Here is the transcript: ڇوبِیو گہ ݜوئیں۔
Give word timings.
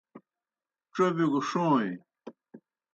ڇوبِیو 0.93 1.27
گہ 1.31 1.41
ݜوئیں۔ 1.49 1.93